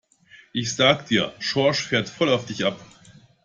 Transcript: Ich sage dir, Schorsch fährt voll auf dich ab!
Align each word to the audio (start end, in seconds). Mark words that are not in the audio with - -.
Ich 0.51 0.73
sage 0.73 1.03
dir, 1.03 1.31
Schorsch 1.37 1.85
fährt 1.89 2.09
voll 2.09 2.29
auf 2.29 2.47
dich 2.47 2.65
ab! 2.65 2.83